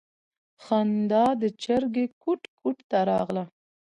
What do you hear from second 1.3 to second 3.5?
د چرگې کوټ کوټ راغله.